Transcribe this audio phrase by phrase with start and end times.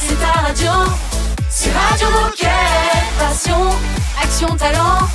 [0.00, 0.70] C'est ta radio.
[1.48, 2.48] C'est Radio Moquette.
[3.18, 3.70] Passion,
[4.22, 5.08] action, talent.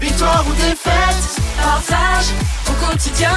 [0.00, 2.26] Victoire ou défaite, partage
[2.68, 3.36] au quotidien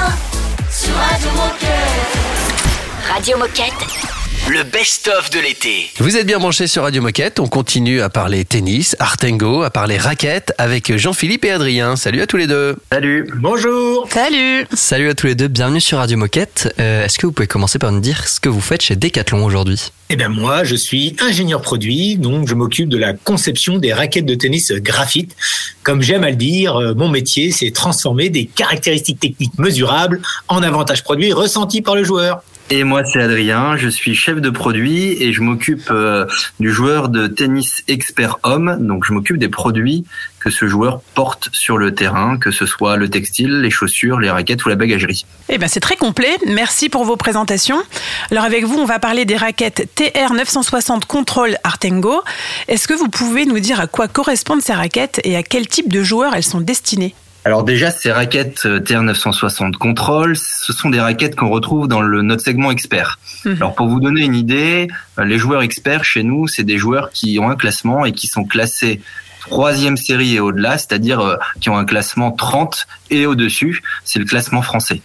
[0.70, 3.13] sur Radio Moquette.
[3.13, 4.20] Radio Moquette.
[4.50, 5.89] Le best-of de l'été.
[6.00, 7.40] Vous êtes bien branchés sur Radio Moquette.
[7.40, 11.95] On continue à parler tennis, artengo, à parler raquettes avec Jean-Philippe et Adrien.
[11.95, 12.76] Salut à tous les deux.
[12.91, 13.30] Salut.
[13.35, 14.08] Bonjour.
[14.12, 14.66] Salut.
[14.73, 15.48] Salut à tous les deux.
[15.48, 16.73] Bienvenue sur Radio Moquette.
[16.80, 19.46] Euh, Est-ce que vous pouvez commencer par nous dire ce que vous faites chez Decathlon
[19.46, 19.91] aujourd'hui?
[20.09, 24.26] Eh bien moi, je suis ingénieur produit, donc je m'occupe de la conception des raquettes
[24.26, 25.35] de tennis graphite.
[25.84, 30.62] Comme j'aime à le dire, euh, mon métier, c'est transformer des caractéristiques techniques mesurables en
[30.63, 32.44] avantages produits ressentis par le joueur.
[32.73, 33.75] Et moi, c'est Adrien.
[33.75, 36.25] Je suis chef de produit et je m'occupe euh,
[36.62, 38.77] du joueur de tennis expert homme.
[38.79, 40.05] Donc, je m'occupe des produits
[40.39, 44.29] que ce joueur porte sur le terrain, que ce soit le textile, les chaussures, les
[44.29, 45.26] raquettes ou la bagagerie.
[45.49, 46.37] Eh ben c'est très complet.
[46.48, 47.84] Merci pour vos présentations.
[48.31, 52.21] Alors avec vous, on va parler des raquettes TR 960 Control Artengo.
[52.70, 55.91] Est-ce que vous pouvez nous dire à quoi correspondent ces raquettes et à quel type
[55.91, 57.15] de joueurs elles sont destinées?
[57.43, 62.21] Alors déjà, ces raquettes euh, TR960 Control, ce sont des raquettes qu'on retrouve dans le,
[62.21, 63.17] notre segment expert.
[63.45, 63.55] Mhm.
[63.55, 67.09] Alors pour vous donner une idée, euh, les joueurs experts chez nous, c'est des joueurs
[67.09, 69.01] qui ont un classement et qui sont classés
[69.41, 73.81] troisième série et au-delà, c'est-à-dire euh, qui ont un classement 30 et au-dessus.
[74.06, 75.01] C'est le classement français.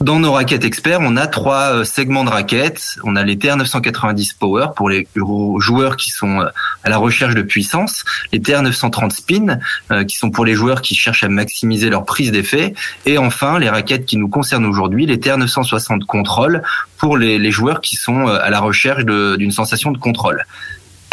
[0.00, 2.96] Dans nos raquettes experts, on a trois euh, segments de raquettes.
[3.04, 6.48] On a les TR990 Power pour les joueurs qui sont euh,
[6.82, 9.60] à la recherche de puissance, les TR930 Spin
[9.92, 12.74] euh, qui sont pour les joueurs qui cherchent à maximiser leur prise d'effet,
[13.06, 16.62] et enfin les raquettes qui nous concernent aujourd'hui, les TR960 Control
[16.98, 20.44] pour les, les joueurs qui sont à la recherche d'une sensation de contrôle.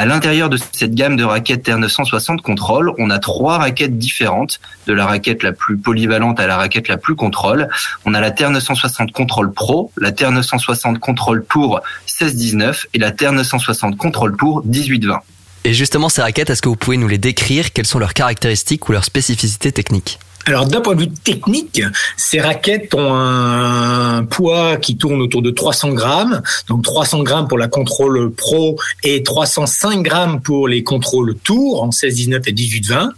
[0.02, 4.94] À l'intérieur de cette gamme de raquettes TR960 Control, on a trois raquettes différentes, de
[4.94, 7.70] la raquette la plus polyvalente à la raquette la plus contrôle.
[8.04, 14.36] On a la TR960 Control Pro, la TR960 Control Tour 16-19 et la TR960 Control
[14.36, 15.20] Tour 18-20.
[15.66, 17.72] Et justement, ces raquettes, est-ce que vous pouvez nous les décrire?
[17.72, 20.18] Quelles sont leurs caractéristiques ou leurs spécificités techniques?
[20.46, 21.82] Alors d'un point de vue technique,
[22.18, 27.58] ces raquettes ont un poids qui tourne autour de 300 grammes, donc 300 grammes pour
[27.58, 32.88] la contrôle pro et 305 grammes pour les contrôles tour en 16, 19 et 18,
[32.88, 33.10] 20.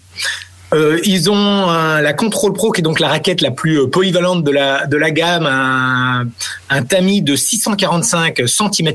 [0.74, 4.44] Euh, ils ont la Control Pro qui est donc la raquette la plus euh, polyvalente
[4.44, 8.94] de la gamme, un, tamis de 645 cm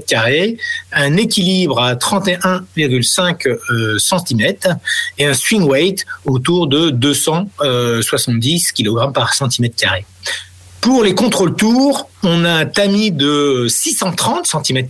[0.92, 4.54] un équilibre à 31,5 euh, cm
[5.18, 9.70] et un swing weight autour de 270 kg par cm.
[10.80, 14.86] Pour les contrôles tours, on a un tamis de 630 cm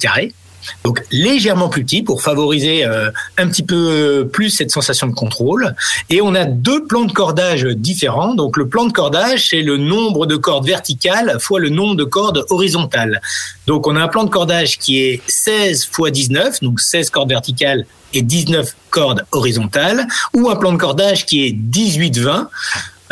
[0.84, 5.74] donc légèrement plus petit pour favoriser euh, un petit peu plus cette sensation de contrôle.
[6.10, 8.34] Et on a deux plans de cordage différents.
[8.34, 12.04] Donc le plan de cordage, c'est le nombre de cordes verticales fois le nombre de
[12.04, 13.20] cordes horizontales.
[13.66, 17.28] Donc on a un plan de cordage qui est 16 fois 19, donc 16 cordes
[17.28, 22.46] verticales et 19 cordes horizontales, ou un plan de cordage qui est 18-20,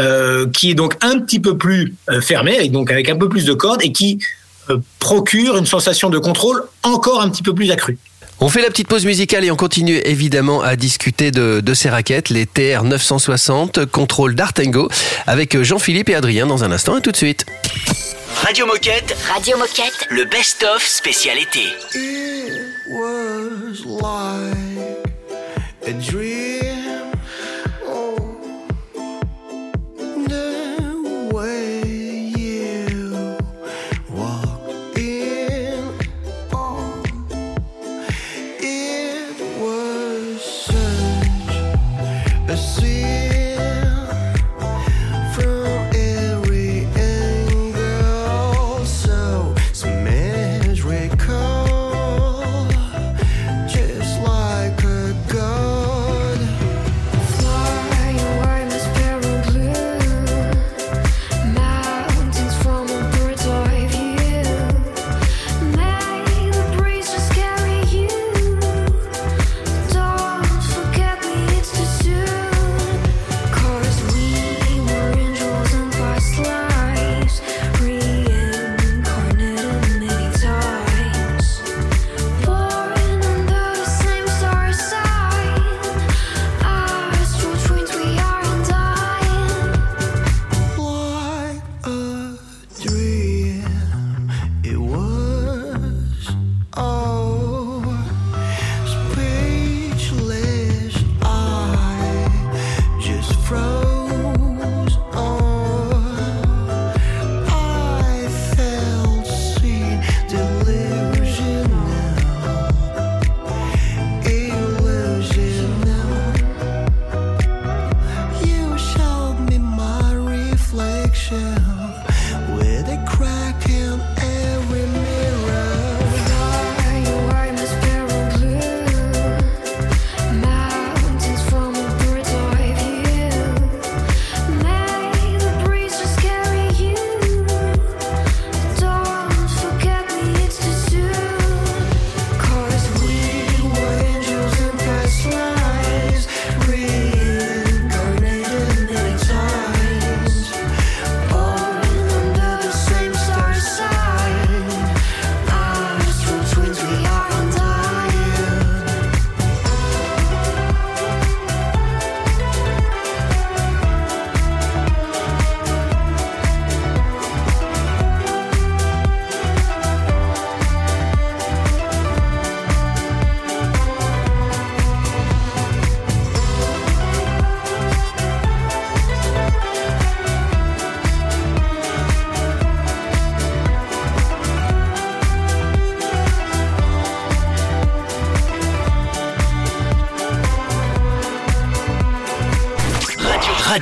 [0.00, 3.44] euh, qui est donc un petit peu plus euh, fermé, donc avec un peu plus
[3.44, 4.45] de cordes, et qui euh,
[4.98, 7.98] procure une sensation de contrôle encore un petit peu plus accrue.
[8.38, 11.88] On fait la petite pause musicale et on continue évidemment à discuter de, de ces
[11.88, 14.90] raquettes, les TR 960 Contrôle d'Artengo,
[15.26, 16.94] avec Jean-Philippe et Adrien dans un instant.
[16.96, 17.46] À tout de suite.
[18.42, 20.06] Radio Moquette, Radio Moquette.
[20.10, 21.62] le best-of spécial été.
[22.88, 25.06] was like
[25.86, 26.65] a dream.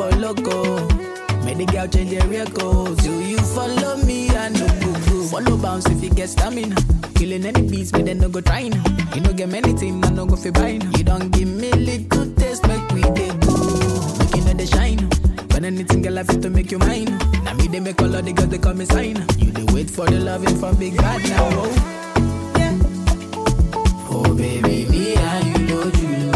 [0.00, 0.88] Follow loco.
[1.44, 3.02] Make the girl change their records.
[3.04, 4.30] Do you follow me?
[4.30, 5.22] I know go go.
[5.28, 6.74] Follow bounce if you get stamina.
[7.16, 8.72] Killing any beats, but then no go trying.
[9.14, 10.80] You no get many things, I no go fi buying.
[10.96, 13.52] You don't give me little taste, make we dey go.
[14.18, 15.00] Make you know the shine.
[15.52, 17.18] When anything girl I fit to make you mine.
[17.44, 19.16] Now me they make all of the girls they call me sign.
[19.36, 21.48] You dey wait for the loving from big bad now.
[21.52, 22.54] Oh.
[22.56, 22.74] Yeah.
[24.08, 26.30] Oh baby, me and you know you.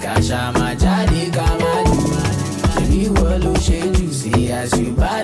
[0.00, 1.33] Kasha my daddy.
[4.64, 5.23] as you buy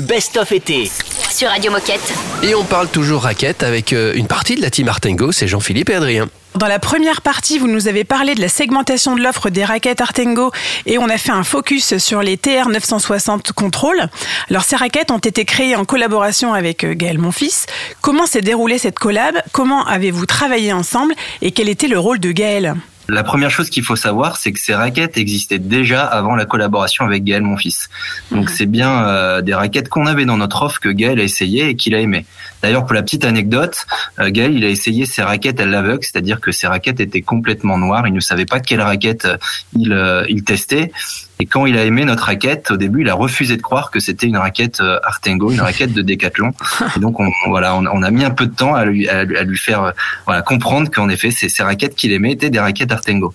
[0.00, 0.90] le best-of été.
[1.30, 2.14] Sur Radio Moquette.
[2.42, 5.90] Et on parle toujours raquette avec euh, une partie de la team Artengo, c'est Jean-Philippe
[5.90, 6.28] et Adrien.
[6.54, 10.00] Dans la première partie, vous nous avez parlé de la segmentation de l'offre des raquettes
[10.00, 10.52] Artengo
[10.86, 14.08] et on a fait un focus sur les TR 960 Control.
[14.48, 17.66] Alors ces raquettes ont été créées en collaboration avec euh, Gaël Monfils.
[18.00, 19.34] Comment s'est déroulée cette collab?
[19.52, 21.14] Comment avez-vous travaillé ensemble?
[21.42, 22.74] Et quel était le rôle de Gaël?
[23.10, 27.04] La première chose qu'il faut savoir, c'est que ces raquettes existaient déjà avant la collaboration
[27.04, 27.88] avec Gaël, mon fils.
[28.30, 31.70] Donc c'est bien euh, des raquettes qu'on avait dans notre offre que Gaël a essayé
[31.70, 32.24] et qu'il a aimé.
[32.62, 33.86] D'ailleurs, pour la petite anecdote,
[34.18, 37.78] euh, Gaël, il a essayé ses raquettes à l'aveugle, c'est-à-dire que ses raquettes étaient complètement
[37.78, 38.06] noires.
[38.06, 39.36] Il ne savait pas quelle raquette euh,
[39.76, 40.92] il, euh, il testait.
[41.38, 43.98] Et quand il a aimé notre raquette, au début, il a refusé de croire que
[43.98, 46.52] c'était une raquette euh, Artengo, une raquette de Decathlon.
[46.96, 49.24] Et donc, on, voilà, on, on a mis un peu de temps à lui, à,
[49.24, 49.92] lui- à lui faire
[50.26, 53.32] voilà, comprendre qu'en effet, ces, ces raquettes qu'il aimait étaient des raquettes Artengo.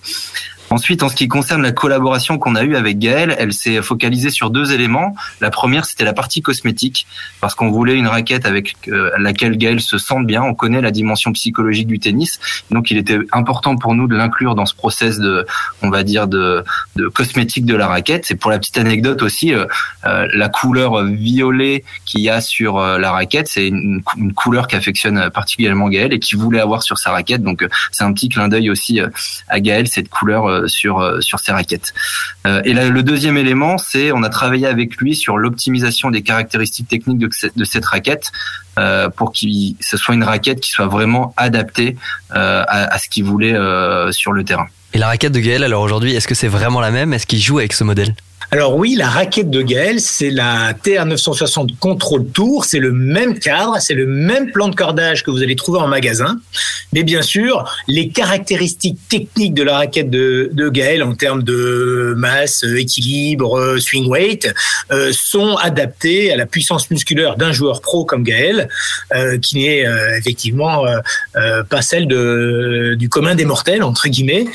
[0.70, 4.30] Ensuite, en ce qui concerne la collaboration qu'on a eue avec Gaël, elle s'est focalisée
[4.30, 5.14] sur deux éléments.
[5.40, 7.06] La première, c'était la partie cosmétique,
[7.40, 10.42] parce qu'on voulait une raquette avec euh, laquelle Gaël se sente bien.
[10.42, 14.54] On connaît la dimension psychologique du tennis, donc il était important pour nous de l'inclure
[14.54, 15.46] dans ce process de,
[15.82, 16.64] on va dire, de,
[16.96, 18.26] de cosmétique de la raquette.
[18.26, 19.66] C'est pour la petite anecdote aussi, euh,
[20.04, 25.30] euh, la couleur violet qu'il y a sur la raquette, c'est une, une couleur qu'affectionne
[25.30, 27.42] particulièrement Gaël et qu'il voulait avoir sur sa raquette.
[27.42, 29.00] Donc c'est un petit clin d'œil aussi
[29.48, 31.92] à Gaël cette couleur sur euh, sur ses raquettes.
[32.46, 36.22] Euh, et là, le deuxième élément, c'est on a travaillé avec lui sur l'optimisation des
[36.22, 38.32] caractéristiques techniques de, cette- de cette raquette
[38.78, 39.38] euh, pour que
[39.80, 41.96] ce soit une raquette qui soit vraiment adaptée
[42.30, 42.60] à,
[42.94, 43.54] à ce qu'il voulait
[44.10, 44.66] sur le terrain.
[44.92, 47.12] Et la raquette de Gaël, alors aujourd'hui, est-ce que c'est vraiment la même?
[47.12, 48.14] Est-ce qu'il joue avec ce modèle?
[48.52, 53.78] Alors oui, la raquette de Gaël, c'est la TR960 Control Tour, c'est le même cadre,
[53.80, 56.38] c'est le même plan de cordage que vous allez trouver en magasin.
[56.92, 62.64] Mais bien sûr, les caractéristiques techniques de la raquette de, Gaël en termes de masse,
[62.64, 64.52] équilibre, swing weight,
[64.92, 68.68] euh, sont adaptées à la puissance musculaire d'un joueur pro comme Gaël,
[69.14, 70.84] euh, qui n'est euh, effectivement
[71.68, 74.46] pas celle du commun des mortels, entre guillemets.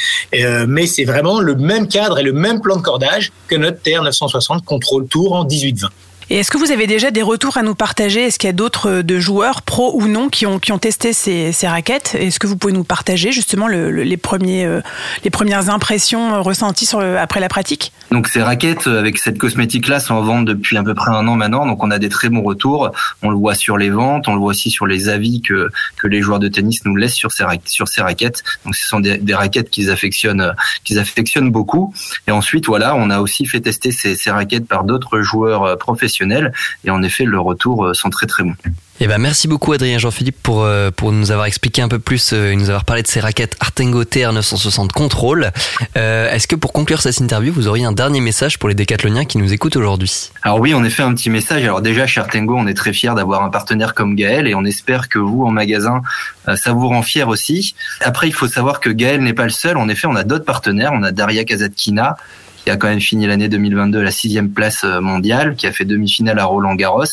[0.67, 4.63] Mais c'est vraiment le même cadre et le même plan de cordage que notre TR960
[4.63, 5.85] Control Tour en 18-20.
[6.29, 8.21] Et est-ce que vous avez déjà des retours à nous partager?
[8.27, 10.77] Est-ce qu'il y a d'autres euh, de joueurs, pros ou non, qui ont, qui ont
[10.77, 12.15] testé ces, ces raquettes?
[12.17, 14.79] Est-ce que vous pouvez nous partager justement le- le- les, premiers, euh,
[15.25, 16.87] les premières impressions euh, ressenties
[17.19, 17.91] après la pratique?
[18.11, 21.11] Donc ces raquettes euh, avec cette cosmétique là sont en vente depuis à peu près
[21.11, 22.91] un an maintenant, donc on a des très bons retours.
[23.21, 26.07] On le voit sur les ventes, on le voit aussi sur les avis que que
[26.07, 27.43] les joueurs de tennis nous laissent sur ces
[28.01, 28.43] raquettes.
[28.65, 30.53] Donc ce sont des, raquettes qu'ils affectionnent euh,
[30.83, 31.93] qu'ils affectionnent beaucoup.
[32.27, 35.75] Et ensuite voilà, on a aussi fait tester ces, ces raquettes par d'autres joueurs euh,
[35.77, 36.51] professionnels
[36.83, 38.55] et en effet leurs retours euh, sont très très bons.
[39.03, 42.33] Eh ben merci beaucoup Adrien Jean-Philippe pour, euh, pour nous avoir expliqué un peu plus
[42.33, 45.49] euh, et nous avoir parlé de ces raquettes Artengo TR960 Control.
[45.97, 49.25] Euh, Est-ce que pour conclure cette interview, vous auriez un dernier message pour les décathloniens
[49.25, 50.29] qui nous écoutent aujourd'hui?
[50.43, 51.63] Alors oui, en effet, un petit message.
[51.63, 54.65] Alors déjà, chez Artengo, on est très fiers d'avoir un partenaire comme Gaël et on
[54.65, 56.03] espère que vous, en magasin,
[56.47, 57.73] euh, ça vous rend fier aussi.
[58.01, 59.77] Après, il faut savoir que Gaël n'est pas le seul.
[59.77, 60.91] En effet, on a d'autres partenaires.
[60.93, 62.17] On a Daria Kazatkina,
[62.63, 65.71] qui a quand même fini l'année 2022 à la sixième place euh, mondiale, qui a
[65.71, 67.05] fait demi-finale à Roland Garros.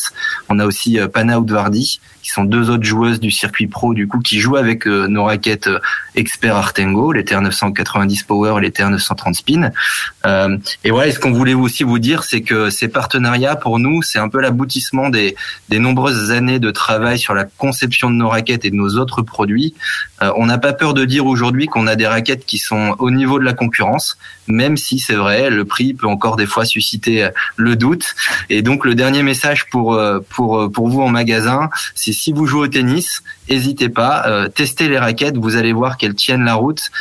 [0.49, 4.07] On a aussi euh, Pana Outvardi, qui sont deux autres joueuses du circuit pro, du
[4.07, 5.69] coup, qui jouent avec euh, nos raquettes
[6.15, 9.71] Expert Artengo, les TR990 Power et les TR930 Spin.
[10.25, 13.79] Euh, et voilà, et ce qu'on voulait aussi vous dire, c'est que ces partenariats, pour
[13.79, 15.35] nous, c'est un peu l'aboutissement des,
[15.69, 19.21] des nombreuses années de travail sur la conception de nos raquettes et de nos autres
[19.21, 19.73] produits.
[20.21, 23.11] Euh, on n'a pas peur de dire aujourd'hui qu'on a des raquettes qui sont au
[23.11, 24.17] niveau de la concurrence,
[24.49, 28.15] même si c'est vrai, le prix peut encore des fois susciter euh, le doute.
[28.49, 32.33] Et donc le dernier message pour euh, pour euh, pour vous en magasin, c'est si
[32.33, 36.55] vous jouez au tennis, n'hésitez pas, testez les raquettes, vous allez voir qu'elles tiennent la
[36.55, 36.91] route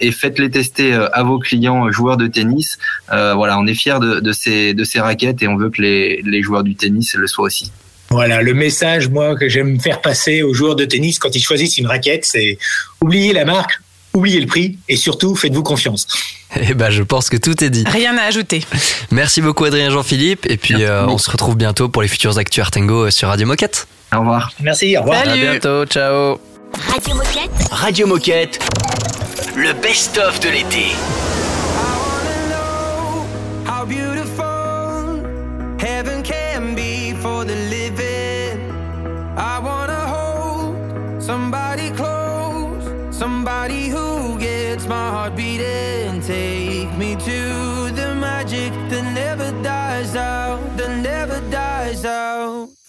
[0.00, 2.78] et faites-les tester à vos clients joueurs de tennis.
[3.08, 6.22] Voilà, on est fiers de, de ces de ces raquettes et on veut que les
[6.22, 7.72] les joueurs du tennis le soient aussi.
[8.10, 11.78] Voilà, le message, moi, que j'aime faire passer aux joueurs de tennis quand ils choisissent
[11.78, 12.58] une raquette, c'est
[13.00, 13.80] oubliez la marque,
[14.14, 16.06] oubliez le prix et surtout, faites-vous confiance.
[16.60, 17.82] Eh ben je pense que tout est dit.
[17.86, 18.62] Rien à ajouter.
[19.10, 22.62] Merci beaucoup Adrien Jean-Philippe et puis euh, on se retrouve bientôt pour les futurs actus
[22.62, 23.86] Artengo euh, sur Radio Moquette.
[24.14, 24.52] Au revoir.
[24.60, 25.26] Merci, au revoir.
[25.26, 26.38] À bientôt, ciao.
[26.92, 27.68] Radio Moquette.
[27.70, 28.58] Radio Moquette,
[29.56, 30.86] le best-of de l'été.
[33.66, 35.22] How beautiful
[35.80, 36.11] heaven
[44.92, 46.20] my heart beating.
[46.20, 47.40] Take me to
[47.98, 52.81] the magic that never dies out, that never dies out.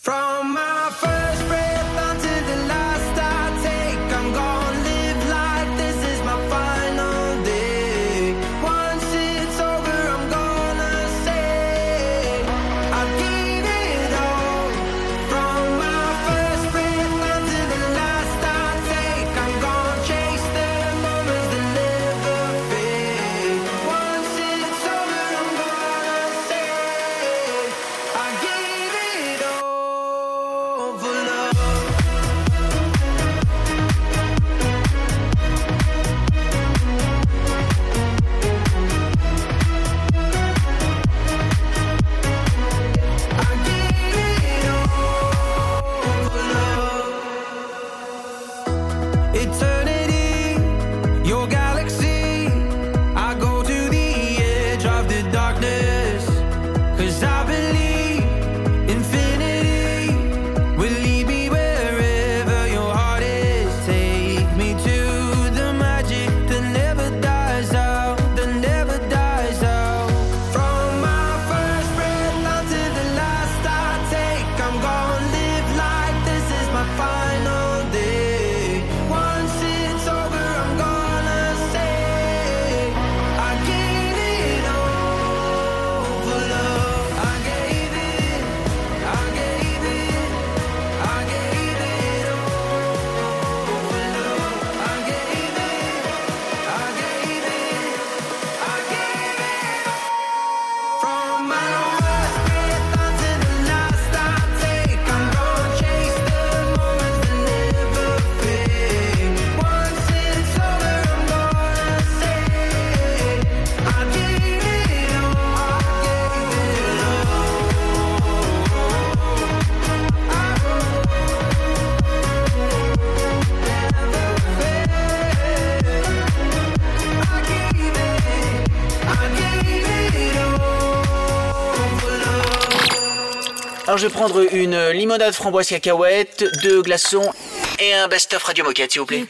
[134.04, 137.32] je vais prendre une limonade framboise cacahuète, deux glaçons
[137.80, 139.26] et un best-of Radio Moquette, s'il vous plaît.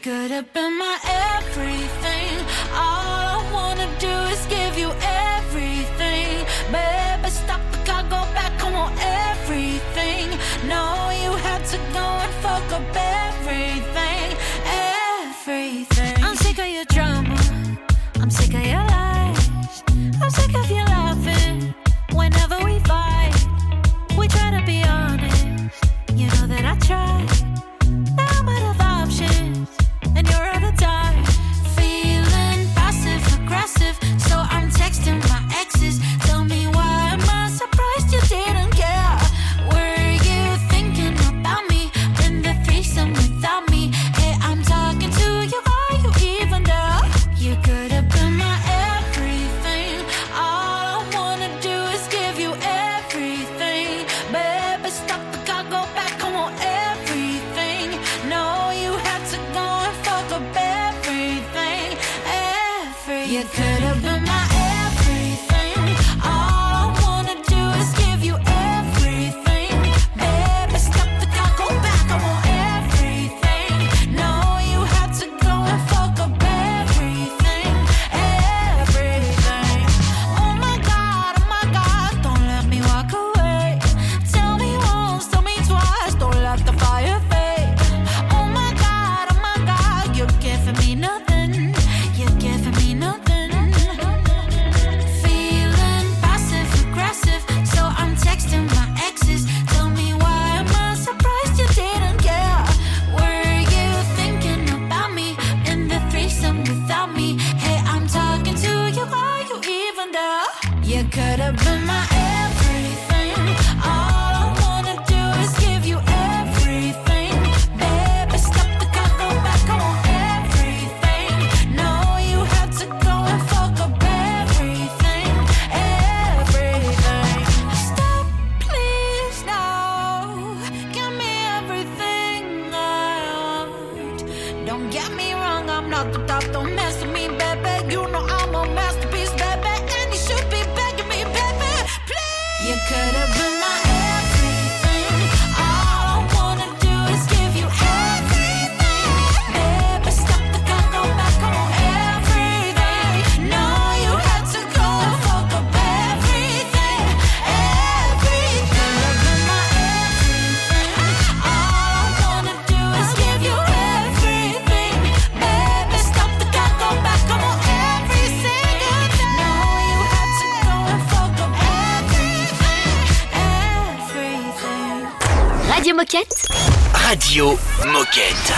[177.36, 178.53] Moquette.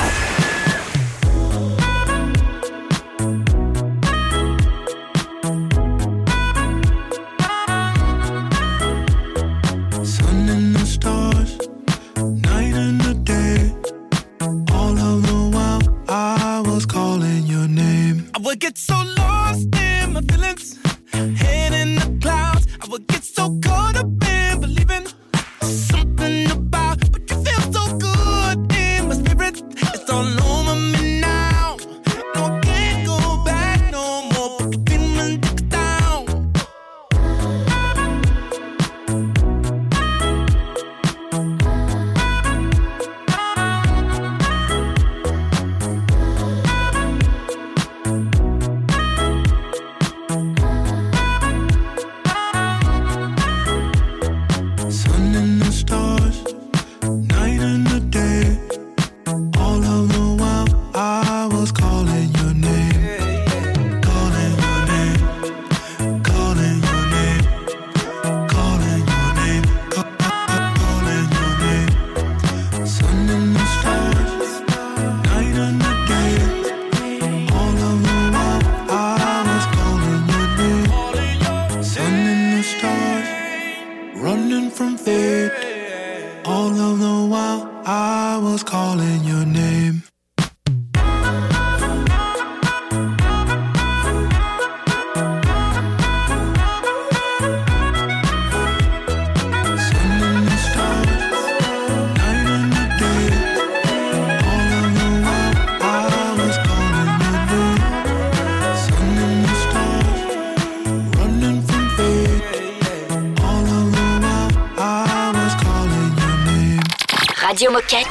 [117.86, 118.08] Moquette.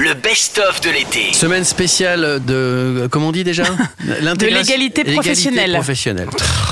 [0.00, 1.32] Le best-of de l'été.
[1.32, 3.64] Semaine spéciale de, comment on dit déjà
[4.04, 5.72] De l'égalité professionnelle.
[5.72, 6.28] professionnelle.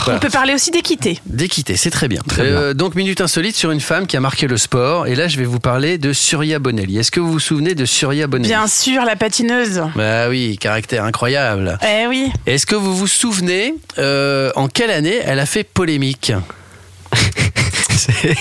[0.06, 1.18] On peut parler aussi d'équité.
[1.26, 2.20] D'équité, c'est très bien.
[2.38, 5.08] Euh, donc, minute insolite sur une femme qui a marqué le sport.
[5.08, 6.98] Et là, je vais vous parler de Surya Bonelli.
[6.98, 9.82] Est-ce que vous vous souvenez de Surya Bonelli Bien sûr, la patineuse.
[9.96, 11.78] Bah oui, caractère incroyable.
[11.82, 12.30] Eh oui.
[12.46, 16.32] Est-ce que vous vous souvenez euh, en quelle année elle a fait polémique?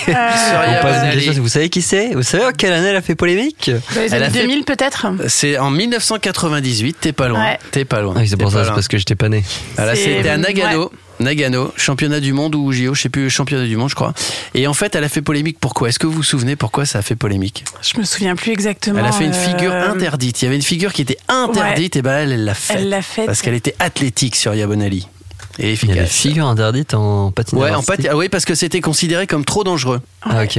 [0.08, 3.14] On une question, Vous savez qui c'est Vous savez en quelle année elle a fait
[3.14, 7.40] polémique Dans les Elle a années fait- 2000 peut-être C'est en 1998, t'es pas loin.
[7.40, 7.58] Ouais.
[7.70, 8.14] T'es pas loin.
[8.16, 9.42] Ah c'est T'es pour ça, c'est parce que j'étais pas né.
[9.76, 10.84] Voilà, C'est- c'était à Nagano.
[10.84, 10.88] ouais.
[11.20, 14.14] Nagano, championnat du monde ou JO, je sais plus, championnat du monde, je crois.
[14.54, 15.58] Et en fait, elle a fait polémique.
[15.60, 15.90] Pourquoi?
[15.90, 17.64] Est-ce que vous vous souvenez pourquoi ça a fait polémique?
[17.82, 18.98] Je me souviens plus exactement.
[19.00, 20.40] Elle a fait une euh, figure interdite.
[20.40, 22.78] Il y avait une figure qui était interdite, et ben elle, elle l'a faite.
[22.80, 23.26] Elle l'a faite.
[23.26, 25.08] Parce qu'elle était athlétique sur Yabonali.
[25.58, 27.62] Et Il y a des figures interdites en patinage.
[27.64, 30.00] Ouais, en pati- ah oui, parce que c'était considéré comme trop dangereux.
[30.22, 30.56] Ah, ok.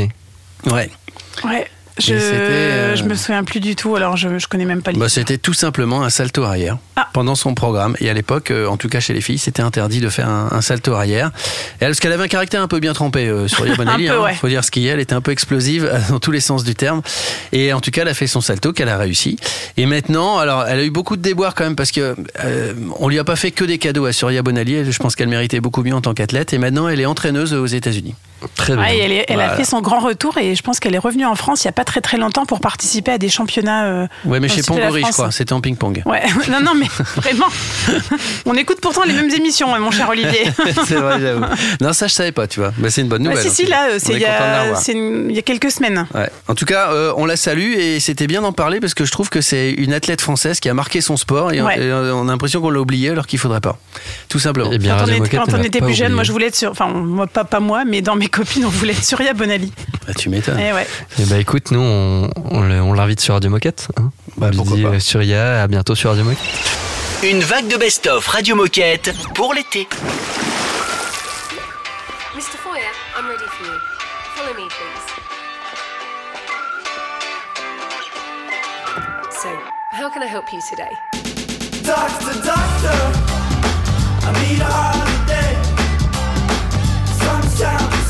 [0.72, 0.90] Ouais.
[1.44, 1.68] Ouais.
[2.00, 5.06] Je, euh, je me souviens plus du tout, alors je, je connais même pas Bah,
[5.06, 5.10] l'histoire.
[5.10, 7.08] c'était tout simplement un salto arrière Ah.
[7.14, 7.96] pendant son programme.
[8.00, 10.50] Et à l'époque, euh, en tout cas chez les filles, c'était interdit de faire un,
[10.52, 11.32] un salto arrière.
[11.82, 14.34] Et parce qu'elle avait un caractère un peu bien trempé euh, sur peu, hein, ouais.
[14.36, 14.94] Faut dire ce qu'il y a.
[14.94, 17.02] Elle était un peu explosive euh, dans tous les sens du terme.
[17.52, 19.38] Et en tout cas, elle a fait son salto qu'elle a réussi.
[19.78, 23.10] Et maintenant, alors, elle a eu beaucoup de déboires quand même parce que euh, on
[23.10, 24.76] lui a pas fait que des cadeaux à Surya Bonali.
[24.76, 26.54] Elle, Je pense qu'elle méritait beaucoup mieux en tant qu'athlète.
[26.54, 28.16] Et maintenant, elle est entraîneuse aux États-Unis.
[28.56, 28.84] Très bien.
[28.84, 29.54] Ouais, et elle, est- elle Voilà.
[29.54, 31.70] a fait son grand retour et je pense qu'elle est revenue en France il y
[31.70, 33.86] a pas très très longtemps pour participer à des championnats.
[33.86, 35.32] euh, Ouais, mais chez Pongori, je crois.
[35.32, 36.02] C'était en ping-pong.
[36.06, 37.48] Ouais, non, non, mais vraiment.
[38.46, 40.46] On écoute pourtant les mêmes émissions, hein, mon cher Olivier.
[40.88, 41.46] c'est vrai, j'avoue.
[41.82, 42.74] Non, ça, je savais pas, tu vois.
[42.78, 43.50] Mais c'est une bonne Ouais, nouvelle.
[43.50, 44.00] si, si, tout là, cas.
[44.00, 46.06] c'est il y, a- y quelques semaines.
[46.14, 46.30] Ouais.
[46.48, 49.12] En tout cas, euh, on la salue et c'était bien d'en parler parce que je
[49.12, 51.80] trouve que c'est une athlète française qui a marqué son sport et, on- Ouais.
[51.82, 53.78] et on a l'impression qu'on l'a oublié alors qu'il faudrait pas.
[54.30, 54.70] Tout simplement.
[54.78, 56.72] Bien, Quand on, était- quand on plus jeune, moi je voulais être sur.
[56.72, 56.92] Enfin,
[57.50, 59.72] pas moi, mais dans mes copines, on voulait être Surya Bonali.
[60.08, 60.60] Bah, tu m'étonnes.
[60.60, 60.88] Eh ouais.
[61.20, 63.88] Eh bah écoute, nous on, on l'invite sur Radio Moquette.
[63.98, 64.90] Hein Bah, on lui pourquoi dit pas.
[64.90, 66.40] euh, Surya, à bientôt sur Radio Moquette.
[67.24, 69.88] Une vague de best-of Radio Moquette pour l'été.
[72.36, 72.58] Mr.
[72.64, 72.82] Foyer,
[73.16, 73.74] I'm ready for you.
[74.36, 75.06] Follow me, please.
[79.42, 79.50] So,
[79.92, 80.92] how can I help you today?
[81.84, 83.00] Doctor, doctor,
[84.24, 85.58] I need a holiday.
[87.20, 88.01] Sunshine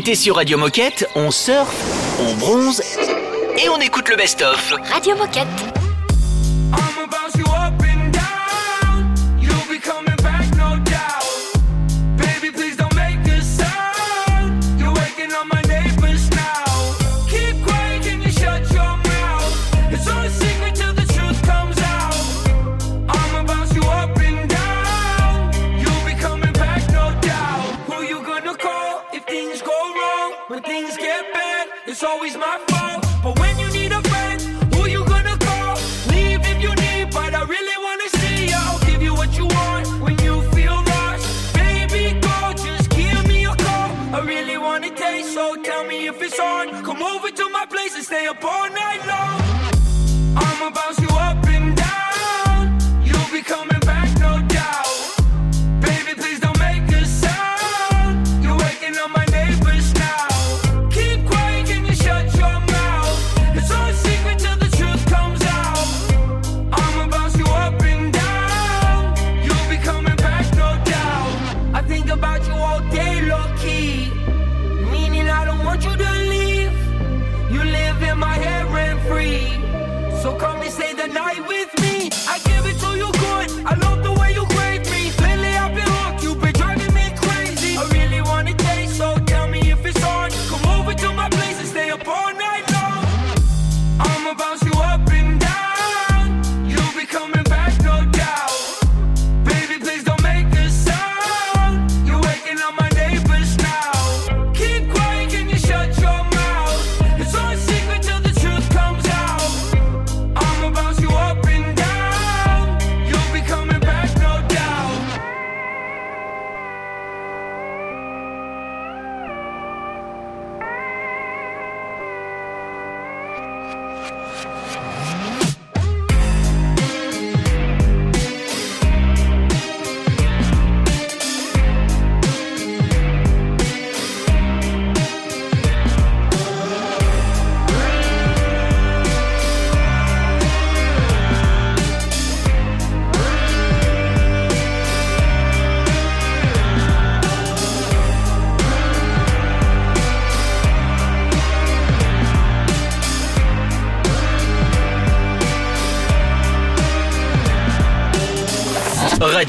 [0.00, 1.76] L'été sur Radio Moquette, on surfe,
[2.20, 2.82] on bronze
[3.62, 4.72] et on écoute le best-of.
[4.90, 5.69] Radio Moquette.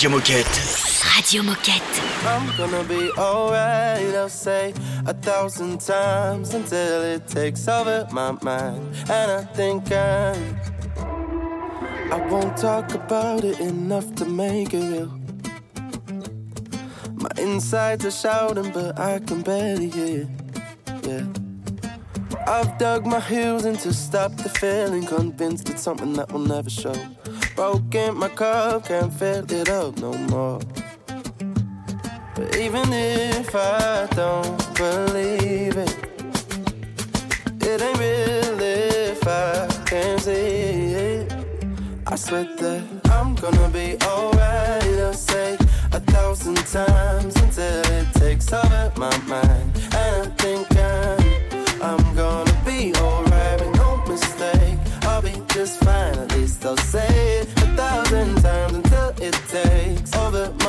[0.02, 1.06] Radio Moquette.
[1.16, 2.26] Radio Moquette.
[2.26, 4.74] I'm gonna be alright, I'll say
[5.06, 8.96] a thousand times until it takes over my mind.
[9.12, 10.60] And I think I'm.
[12.12, 15.14] I won't talk about it enough to make it real.
[17.14, 20.28] My insides are shouting, but I can barely hear.
[21.04, 21.28] Yeah.
[22.48, 26.72] I've dug my heels in to stop the feeling, convinced it's something that will never
[26.72, 26.96] show
[27.56, 30.60] broken, my cup can't fill it up no more.
[32.36, 35.96] But even if I don't believe it,
[37.62, 41.34] it ain't real if I can't see it.
[42.08, 45.00] I swear that I'm gonna be alright.
[45.00, 45.56] I'll say
[45.92, 49.72] a thousand times until it takes over my mind.
[49.94, 53.31] And I think I'm, I'm gonna be alright
[55.54, 60.61] just finally, At I'll say it a thousand times until it takes over.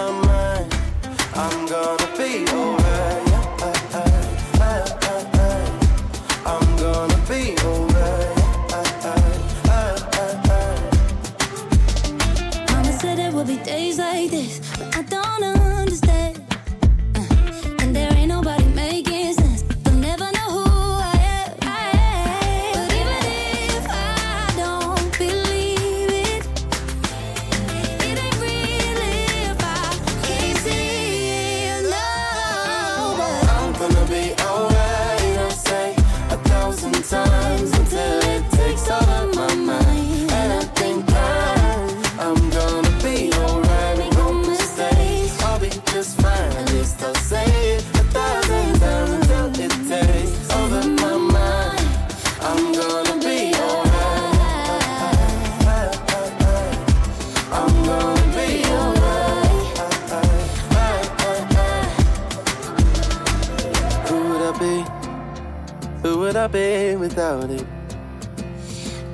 [66.02, 67.64] Who would I be without it?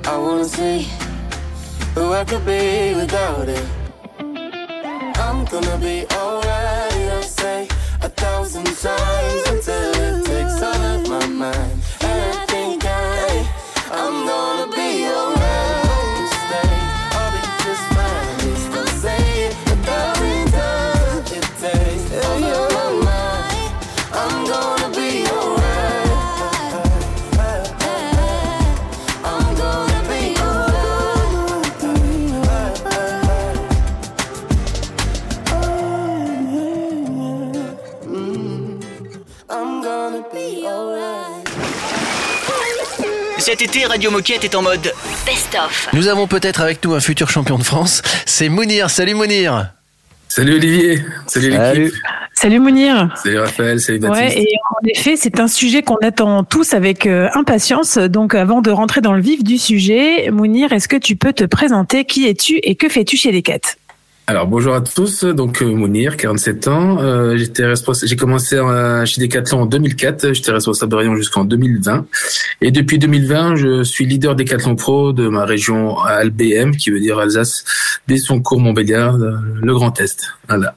[0.05, 0.87] I wanna see
[1.93, 3.65] who I could be without it.
[5.19, 7.67] I'm gonna be alright, I'll say
[8.01, 9.98] a thousand times until.
[43.59, 44.93] Cet été, Radio Moquette est en mode
[45.25, 45.89] Best-of.
[45.91, 48.01] Nous avons peut-être avec nous un futur champion de France.
[48.25, 48.89] C'est Mounir.
[48.89, 49.73] Salut Mounir.
[50.29, 51.93] Salut Olivier, salut l'équipe,
[52.33, 53.13] Salut Mounir.
[53.21, 54.37] salut Raphaël, salut Baptiste.
[54.37, 57.97] Ouais, et en effet, c'est un sujet qu'on attend tous avec euh, impatience.
[57.97, 61.43] Donc, avant de rentrer dans le vif du sujet, Mounir, est-ce que tu peux te
[61.43, 62.05] présenter?
[62.05, 63.75] Qui es-tu et que fais-tu chez Decat?
[64.29, 69.61] Alors bonjour à tous, donc euh, Mounir, 47 ans, euh, j'ai commencé euh, chez Decathlon
[69.61, 72.05] en 2004, j'étais responsable de jusqu'en 2020,
[72.61, 77.17] et depuis 2020, je suis leader Decathlon Pro de ma région ALBM, qui veut dire
[77.17, 77.65] Alsace,
[78.07, 80.27] Besson-Cours, Montbéliard, euh, le Grand Est.
[80.47, 80.75] Voilà.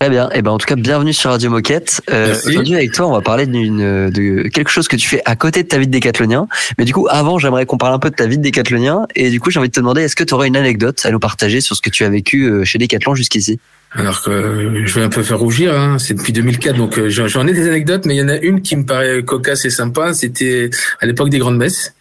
[0.00, 0.30] Très bien.
[0.30, 2.02] Et ben en tout cas, bienvenue sur Radio Moquette.
[2.10, 2.36] Euh.
[2.46, 5.64] Aujourd'hui, avec toi, on va parler d'une de quelque chose que tu fais à côté
[5.64, 6.46] de ta vie de décathlonien.
[6.78, 9.06] Mais du coup, avant, j'aimerais qu'on parle un peu de ta vie de décathlonien.
[9.16, 11.10] Et du coup, j'ai envie de te demander, est-ce que tu aurais une anecdote à
[11.10, 13.58] nous partager sur ce que tu as vécu euh, chez Decathlon jusqu'ici?
[13.92, 15.98] Alors que euh, je vais un peu faire rougir, hein.
[15.98, 18.60] c'est depuis 2004, donc euh, j'en ai des anecdotes, mais il y en a une
[18.60, 20.12] qui me paraît cocasse et sympa.
[20.12, 20.68] C'était
[21.00, 21.94] à l'époque des grandes messes,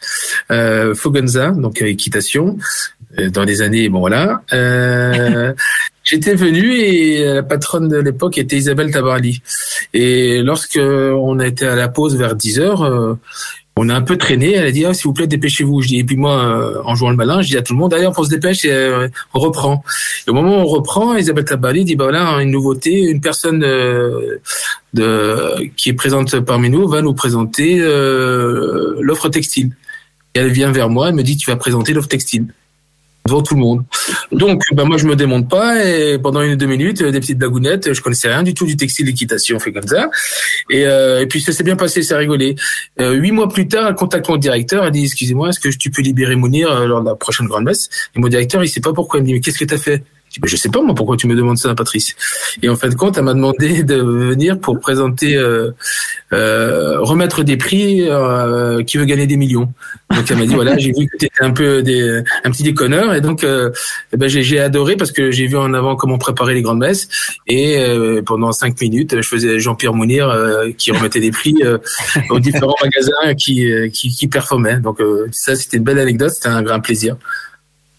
[0.51, 2.57] euh, Fogonza, donc euh, équitation,
[3.19, 4.41] euh, dans les années, bon voilà.
[4.51, 5.53] Euh,
[6.09, 9.41] J'étais venu et la patronne de l'époque était Isabelle Tabarly.
[9.93, 13.15] Et lorsque on a été à la pause vers 10 heures, euh,
[13.75, 14.53] on a un peu traîné.
[14.53, 15.81] Elle a dit, ah, s'il vous plaît, dépêchez-vous.
[15.91, 18.13] Et puis moi, euh, en jouant le malin, je dis à tout le monde, d'ailleurs,
[18.17, 19.83] on se dépêche et euh, on reprend.
[20.25, 23.61] Et au moment où on reprend, Isabelle Tabarly dit, bah voilà, une nouveauté, une personne
[23.65, 24.39] euh,
[24.93, 29.75] de, qui est présente parmi nous va nous présenter l'offre textile.
[30.35, 32.47] Et elle vient vers moi, elle me dit, tu vas présenter l'offre textile
[33.27, 33.83] devant tout le monde.
[34.31, 37.19] Donc, ben moi, je me démonte pas et pendant une ou deux minutes, euh, des
[37.19, 40.09] petites blagounettes, je connaissais rien du tout du textile d'équitation, on fait comme ça.
[40.69, 42.55] Et, euh, et puis ça s'est bien passé, c'est rigolé.
[42.99, 45.91] Euh, huit mois plus tard, elle contacte mon directeur, elle dit excusez-moi, est-ce que tu
[45.91, 47.89] peux libérer Mounir euh, lors de la prochaine grande messe?
[48.15, 49.19] Et mon directeur, il sait pas pourquoi.
[49.19, 50.03] Il me dit mais qu'est-ce que t'as fait?
[50.43, 52.15] Je sais pas moi pourquoi tu me demandes ça, Patrice?
[52.61, 55.71] Et en fin de compte, elle m'a demandé de venir pour présenter, euh,
[56.33, 59.73] euh, remettre des prix euh, qui veut gagner des millions.
[60.13, 62.63] Donc elle m'a dit voilà, j'ai vu que tu étais un peu des, un petit
[62.63, 63.71] déconneur et donc euh,
[64.13, 67.07] eh ben, j'ai, adoré parce que j'ai vu en avant comment préparer les grandes messes
[67.47, 71.55] et euh, pendant cinq minutes, je faisais Jean-Pierre Mounir euh, qui remettait des prix
[72.29, 74.79] aux différents magasins qui, qui, qui performaient.
[74.79, 75.01] Donc
[75.31, 77.17] ça, c'était une belle anecdote, c'était un grand plaisir.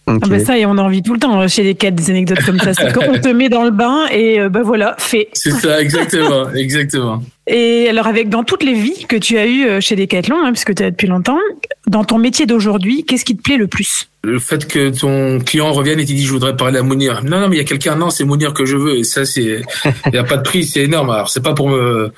[0.08, 2.44] Ah bah ça, et on en vit tout le temps euh, chez Decat des anecdotes
[2.44, 2.72] comme ça.
[2.72, 5.28] C'est qu'on te met dans le bain et euh, bah voilà, fait.
[5.34, 7.22] C'est ça, exactement, exactement.
[7.46, 10.52] Et alors, avec dans toutes les vies que tu as eues euh, chez Decathlon, hein,
[10.52, 11.38] puisque tu es depuis longtemps,
[11.86, 14.08] dans ton métier d'aujourd'hui, qu'est-ce qui te plaît le plus?
[14.22, 17.22] Le fait que ton client revienne et te dit je voudrais parler à Mounir.
[17.24, 18.98] Non, non, mais il y a quelqu'un, non, c'est Mounir que je veux.
[18.98, 19.62] Et ça, c'est,
[20.06, 21.08] il n'y a pas de prix, c'est énorme.
[21.10, 22.12] Alors, c'est pas pour me,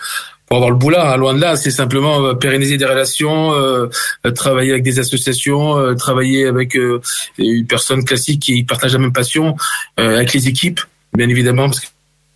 [0.51, 1.55] pour avoir le boulard, hein, loin de là.
[1.55, 3.87] C'est simplement euh, pérenniser des relations, euh,
[4.27, 7.01] euh, travailler avec des associations, euh, travailler avec euh,
[7.39, 9.55] une personne classique qui partage la même passion,
[9.97, 10.81] avec les équipes,
[11.17, 11.87] bien évidemment, parce que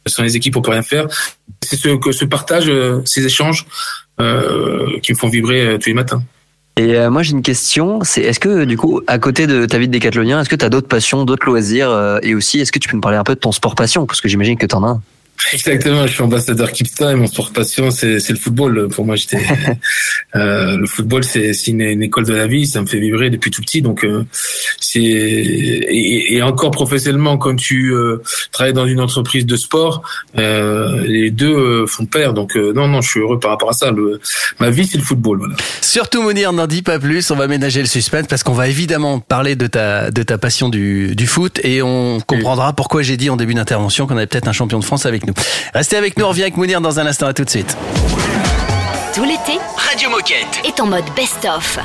[0.06, 1.08] sans les équipes, on peut rien faire.
[1.60, 2.70] C'est ce que ce partage,
[3.04, 3.66] ces échanges,
[4.18, 6.22] qui me font vibrer tous les matins.
[6.76, 8.00] Et moi, j'ai une question.
[8.02, 10.64] C'est est-ce que du coup, à côté de ta vie de décathlonien, est-ce que tu
[10.64, 13.34] as d'autres passions, d'autres loisirs Et aussi, est-ce que tu peux me parler un peu
[13.34, 15.02] de ton sport passion Parce que j'imagine que tu en as un.
[15.52, 18.88] Exactement, je suis ambassadeur Kipsta et mon sport passion c'est le football.
[18.88, 19.38] Pour moi, j'étais
[20.36, 23.50] euh, le football c'est une, une école de la vie, ça me fait vibrer depuis
[23.50, 23.82] tout petit.
[23.82, 24.24] Donc euh,
[24.80, 28.22] c'est et, et encore professionnellement quand tu euh,
[28.52, 30.02] travailles dans une entreprise de sport,
[30.38, 32.32] euh, les deux euh, font pair.
[32.32, 33.90] Donc euh, non non, je suis heureux par rapport à ça.
[33.90, 34.20] Le,
[34.60, 35.38] ma vie c'est le football.
[35.38, 35.56] Voilà.
[35.80, 39.20] Surtout Mounir, n'en dis pas plus, on va ménager le suspense parce qu'on va évidemment
[39.20, 43.30] parler de ta, de ta passion du, du foot et on comprendra pourquoi j'ai dit
[43.30, 45.34] en début d'intervention qu'on avait peut-être un champion de France avec nous.
[45.74, 47.76] Restez avec nous, on revient avec Mounir dans un instant, à tout de suite.
[49.14, 50.62] Tout l'été Radio Moquette.
[50.64, 51.78] est en mode best-of.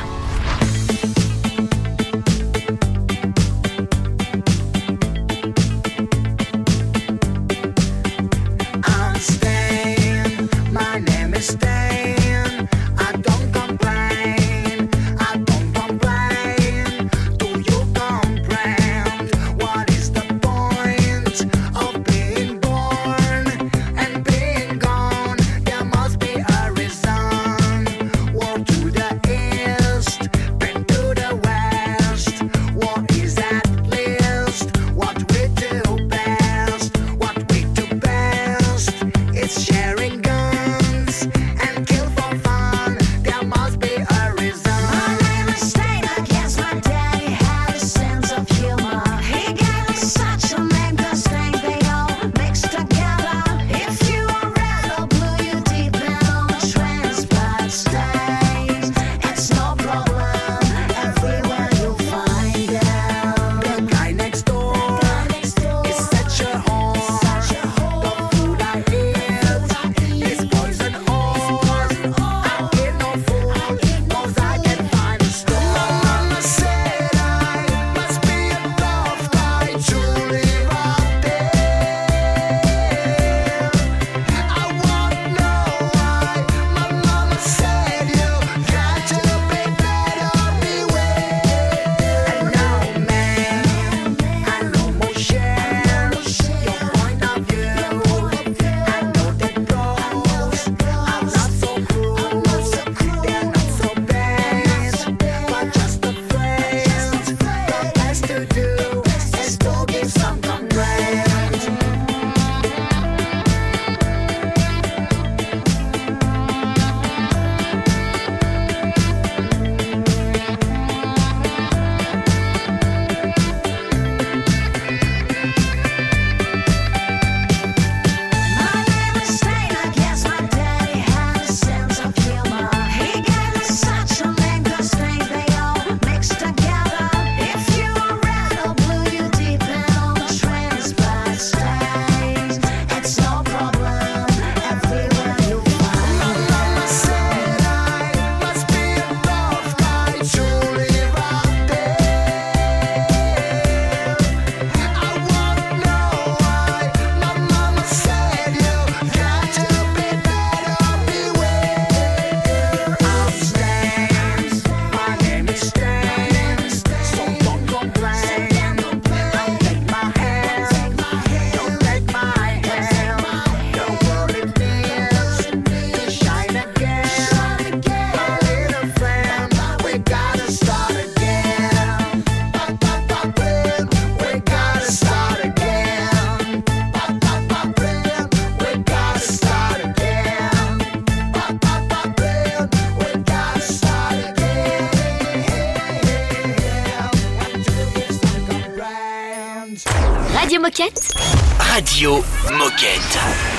[201.60, 203.59] Radio Moquette.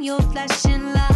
[0.00, 1.07] Your flashing light.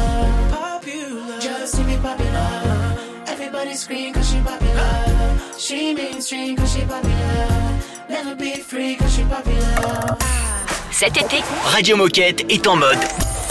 [0.00, 0.50] Popular.
[0.50, 1.40] Popular.
[1.40, 2.50] Just be popular.
[3.26, 4.90] Everybody scream cause she popular.
[5.58, 7.48] She mainstream cause she popular.
[8.08, 10.16] Never be free cause she popular.
[10.90, 12.98] Cet été, Radio Moquette est en mode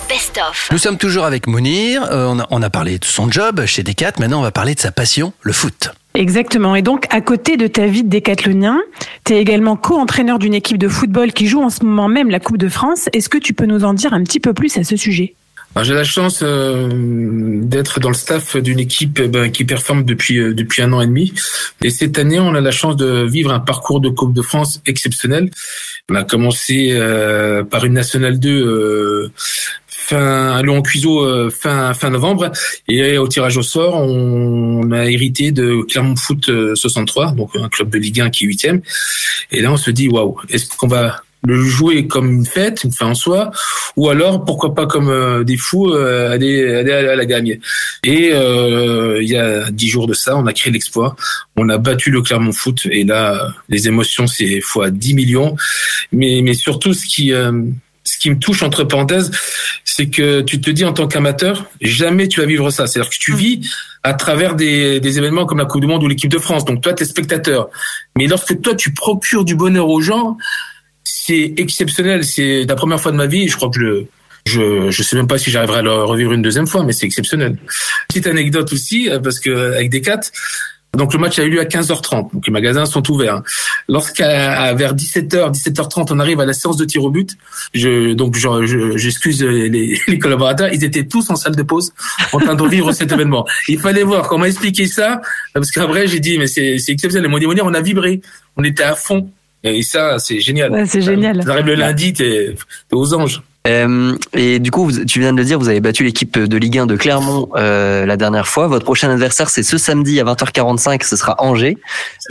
[0.08, 0.70] Best of.
[0.72, 2.04] Nous sommes toujours avec Mounir.
[2.04, 4.14] Euh, on, a, on a parlé de son job chez Decat.
[4.20, 5.92] Maintenant, on va parler de sa passion, le foot.
[6.16, 6.76] Exactement.
[6.76, 8.80] Et donc, à côté de ta vie de décathlonien,
[9.24, 12.40] tu es également co-entraîneur d'une équipe de football qui joue en ce moment même la
[12.40, 13.08] Coupe de France.
[13.14, 15.36] Est-ce que tu peux nous en dire un petit peu plus à ce sujet?
[15.82, 16.90] J'ai la chance euh,
[17.64, 21.08] d'être dans le staff d'une équipe ben, qui performe depuis euh, depuis un an et
[21.08, 21.34] demi.
[21.82, 24.82] Et cette année, on a la chance de vivre un parcours de Coupe de France
[24.86, 25.50] exceptionnel.
[26.10, 29.32] On a commencé euh, par une nationale 2 euh,
[30.10, 32.52] fin Lyon Cuiseau euh, fin fin novembre
[32.88, 37.70] et au tirage au sort, on a hérité de Clermont Foot euh, 63, donc un
[37.70, 38.82] club de Ligue 1 qui est huitième.
[39.52, 42.92] Et là, on se dit waouh, est-ce qu'on va le jouer comme une fête, une
[42.92, 43.52] fin en soi,
[43.96, 47.60] ou alors pourquoi pas comme euh, des fous euh, aller, aller à la gagne.
[48.04, 51.16] Et euh, il y a dix jours de ça, on a créé l'exploit,
[51.56, 55.56] on a battu le Clermont Foot et là les émotions c'est fois 10 millions.
[56.12, 57.52] Mais mais surtout ce qui euh,
[58.04, 59.32] ce qui me touche entre parenthèses,
[59.84, 62.88] c'est que tu te dis en tant qu'amateur, jamais tu vas vivre ça.
[62.88, 63.70] C'est-à-dire que tu vis
[64.04, 66.66] à travers des, des événements comme la Coupe du Monde ou l'équipe de France.
[66.66, 67.70] Donc toi, tu es spectateur.
[68.18, 70.38] Mais lorsque toi, tu procures du bonheur aux gens,
[71.30, 72.24] c'est exceptionnel.
[72.26, 73.48] C'est la première fois de ma vie.
[73.48, 74.06] Je crois que
[74.46, 77.06] je, je, sais même pas si j'arriverai à le revivre une deuxième fois, mais c'est
[77.06, 77.58] exceptionnel.
[78.08, 80.32] Petite anecdote aussi, euh, parce que avec des quatre,
[80.98, 83.44] donc le match a eu lieu à 15h30, donc les magasins sont ouverts.
[83.88, 87.38] Lorsqu'à vers 17h, 17h30, on arrive à la séance de tir au but,
[88.16, 91.92] donc je- je- j'excuse les, les collaborateurs, ils étaient tous en salle de pause
[92.34, 93.46] en train de vivre cet événement.
[93.68, 95.22] Il fallait voir comment expliquer ça,
[95.54, 97.30] parce qu'après j'ai dit mais c'est exceptionnel.
[97.40, 98.20] Dit Mounir, on a vibré,
[98.58, 99.30] on était à fond.
[99.64, 100.72] Et ça, c'est génial.
[100.72, 101.44] Ouais, c'est génial.
[101.44, 102.56] Ça arrive le lundi, t'es
[102.92, 103.42] aux anges.
[103.68, 106.58] Euh, et du coup, vous- tu viens de le dire, vous avez battu l'équipe de
[106.58, 108.68] Ligue 1 de Clermont euh, la dernière fois.
[108.68, 111.78] Votre prochain adversaire, c'est ce samedi à 20h45, ce sera Angers.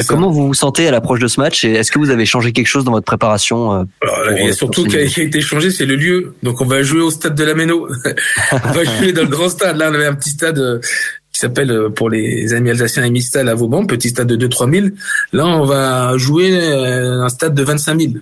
[0.09, 2.53] Comment vous vous sentez à l'approche de ce match et est-ce que vous avez changé
[2.53, 5.25] quelque chose dans votre préparation euh, Alors, pour, il y a surtout a, qui a
[5.25, 6.35] été changé, c'est le lieu.
[6.43, 7.89] Donc on va jouer au stade de la Méno.
[8.53, 9.77] on va jouer dans le grand stade.
[9.77, 10.81] Là, on avait un petit stade euh,
[11.39, 14.75] qui s'appelle euh, pour les amis alsaciens et Mistal à Vauban, petit stade de 2-3
[14.75, 14.87] 000.
[15.33, 18.13] Là, on va jouer euh, un stade de 25 000.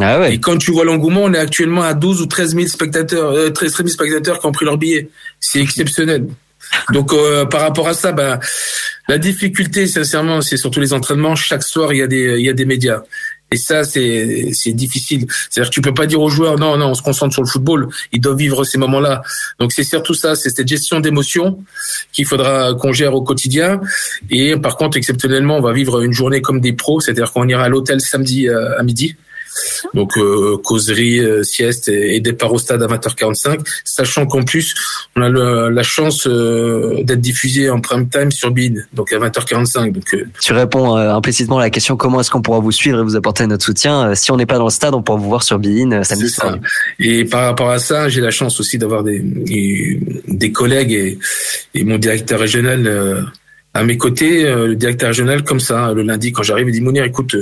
[0.00, 0.34] Ah ouais.
[0.34, 3.50] Et quand tu vois l'engouement, on est actuellement à 12 ou 13 000 spectateurs, euh,
[3.50, 5.08] 13 000 spectateurs qui ont pris leur billet.
[5.38, 6.26] C'est exceptionnel.
[6.92, 8.40] Donc euh, par rapport à ça, bah,
[9.08, 11.36] la difficulté, sincèrement, c'est surtout les entraînements.
[11.36, 13.02] Chaque soir, il y a des, il y a des médias.
[13.52, 15.26] Et ça, c'est, difficile.
[15.50, 17.48] C'est-à-dire que tu peux pas dire aux joueurs, non, non, on se concentre sur le
[17.48, 17.88] football.
[18.12, 19.22] Ils doivent vivre ces moments-là.
[19.58, 21.62] Donc c'est surtout ça, c'est cette gestion d'émotions
[22.12, 23.80] qu'il faudra qu'on gère au quotidien.
[24.30, 27.00] Et par contre, exceptionnellement, on va vivre une journée comme des pros.
[27.00, 29.16] C'est-à-dire qu'on ira à l'hôtel samedi euh, à midi.
[29.94, 34.74] Donc euh, causerie, euh, sieste et, et départ au stade à 20h45, sachant qu'en plus
[35.16, 39.18] on a le- la chance euh, d'être diffusé en prime time sur BIN, donc à
[39.18, 39.92] 20h45.
[39.92, 43.16] Donc Tu réponds implicitement à la question comment est-ce qu'on pourra vous suivre et vous
[43.16, 44.14] apporter notre soutien.
[44.14, 46.58] Si on n'est pas dans le stade, on pourra vous voir sur euh, samedi soir.
[46.98, 51.18] Et par rapport à ça, j'ai la chance aussi d'avoir des, des des collègues et,
[51.74, 53.26] et mon directeur régional
[53.74, 54.42] à mes côtés.
[54.44, 57.34] le directeur régional, comme ça, le lundi, quand j'arrive, il dit Mounir, écoute,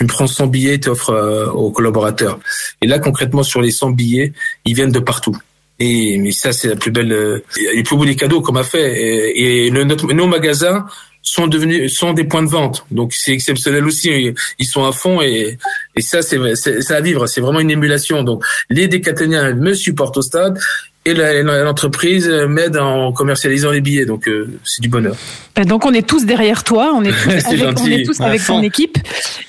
[0.00, 2.40] tu me prends 100 billets, tu offres euh, aux collaborateurs.
[2.80, 4.32] Et là, concrètement, sur les 100 billets,
[4.64, 5.36] ils viennent de partout.
[5.78, 7.44] Et mais ça, c'est la plus belle, euh,
[7.74, 8.98] les plus beaux des cadeaux qu'on m'a fait.
[8.98, 10.86] Et, et nos magasins
[11.20, 12.86] sont devenus sont des points de vente.
[12.90, 14.32] Donc c'est exceptionnel aussi.
[14.58, 15.58] Ils sont à fond et
[15.94, 17.26] et ça c'est c'est à vivre.
[17.26, 18.22] C'est vraiment une émulation.
[18.22, 20.58] Donc les décathloniens me supportent au stade
[21.06, 24.04] et l'entreprise m'aide en commercialisant les billets.
[24.06, 25.16] Donc euh, c'est du bonheur.
[25.58, 27.92] Euh, Donc on est tous derrière toi, on est tous avec, on gentil.
[27.94, 28.56] est tous À avec fond.
[28.58, 28.98] ton équipe.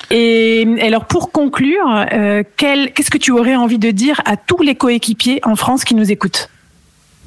[0.10, 4.76] Et alors pour conclure, euh, qu'est-ce que tu aurais envie de dire à tous les
[4.76, 6.50] coéquipiers en France qui nous écoutent?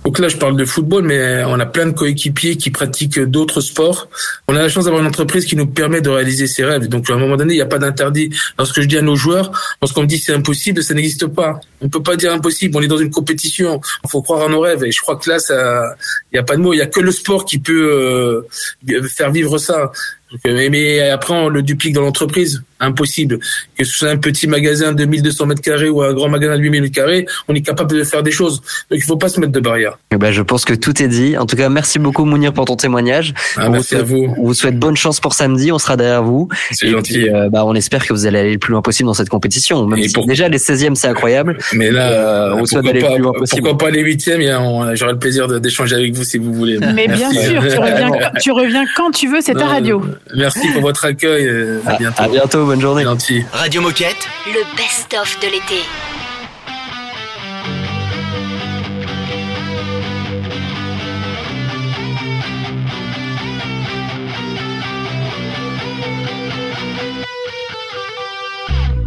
[0.05, 3.63] Donc là, je parle de football, mais on a plein de coéquipiers qui pratiquent d'autres
[3.63, 4.09] sports.
[4.49, 6.89] On a la chance d'avoir une entreprise qui nous permet de réaliser ses rêves.
[6.89, 8.29] Donc, à un moment donné, il n'y a pas d'interdit.
[8.59, 9.51] Lorsque je dis à nos joueurs,
[9.81, 11.59] lorsqu'on me dit c'est impossible, ça n'existe pas.
[11.81, 12.77] On ne peut pas dire impossible.
[12.77, 13.81] On est dans une compétition.
[14.05, 14.85] Il faut croire en nos rêves.
[14.85, 15.97] Et je crois que là, ça,
[16.31, 16.75] il n'y a pas de mots.
[16.75, 18.47] Il n'y a que le sport qui peut
[18.93, 19.91] euh, faire vivre ça.
[20.31, 22.63] Donc, euh, mais après, on le duplique dans l'entreprise.
[22.81, 23.39] Impossible.
[23.79, 26.61] Que ce soit un petit magasin de 1200 mètres carrés ou un grand magasin de
[26.63, 28.61] 8000 mètres carrés, on est capable de faire des choses.
[28.91, 29.97] Donc, il faut pas se mettre de barrières.
[30.13, 31.37] Eh ben, je pense que tout est dit.
[31.39, 33.33] En tout cas, merci beaucoup Mounir pour ton témoignage.
[33.57, 35.71] Ah, on merci vous à souhaite, On vous souhaite bonne chance pour samedi.
[35.73, 36.49] On sera derrière vous.
[36.73, 37.13] C'est Et gentil.
[37.15, 39.29] puis, euh, bah, on espère que vous allez aller le plus loin possible dans cette
[39.31, 39.87] compétition.
[39.87, 41.57] Même Et si pour- déjà les 16e c'est incroyable.
[41.75, 43.63] Mais là, Euh, on vous souhaite pourquoi, d'aller le pas, plus loin possible.
[43.63, 46.79] pourquoi pas les huitièmes et on- J'aurai le plaisir d'échanger avec vous si vous voulez.
[46.95, 50.03] Mais bien sûr, tu reviens, quand- tu reviens quand tu veux, c'est ta radio.
[50.35, 51.47] Merci pour votre accueil.
[51.47, 52.23] euh, À bientôt.
[52.23, 53.05] À bientôt, bonne journée.
[53.05, 53.45] Gentil.
[53.53, 55.83] Radio Moquette, Le best-of de l'été.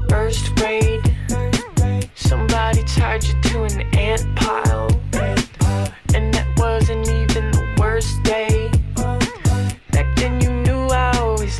[0.09, 1.01] First grade,
[2.15, 4.87] somebody tied you to an ant pile.
[6.15, 7.26] And that wasn't even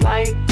[0.05, 0.46] I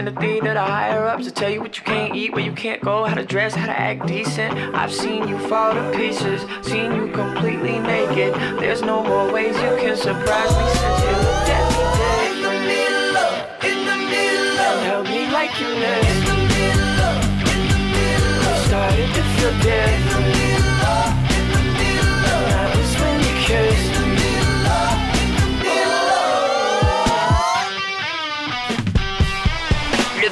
[0.00, 2.52] in the that the higher ups to tell you what you can't eat, where you
[2.52, 4.56] can't go, how to dress, how to act decent.
[4.74, 8.34] I've seen you fall to pieces, seen you completely naked.
[8.58, 12.80] There's no more ways you can surprise me since you looked at me differently.
[14.62, 16.48] And held me like you missed me.
[18.48, 20.39] I started to feel different.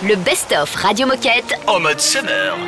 [0.08, 1.54] Le, best-of Radio Moquette.
[1.66, 2.67] en mode summer.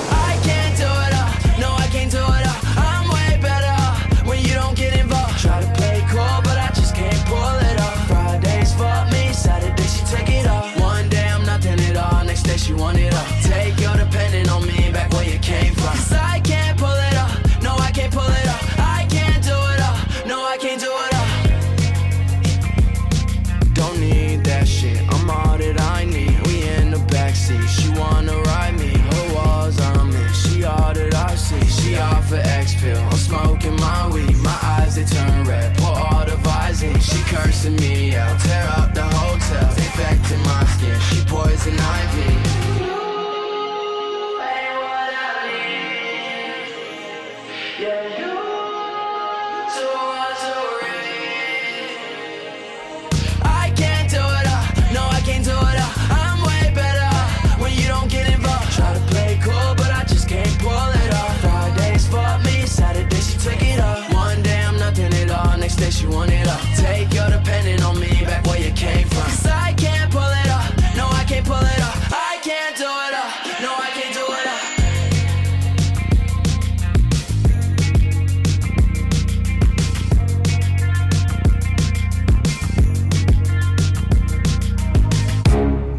[37.79, 38.10] me.